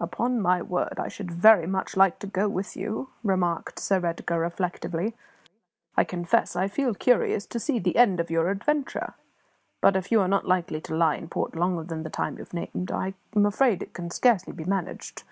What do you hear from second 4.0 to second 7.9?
Edgar, reflectively. "I confess I feel curious to see